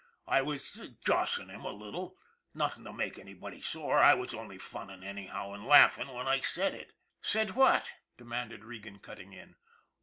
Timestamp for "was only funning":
4.15-5.03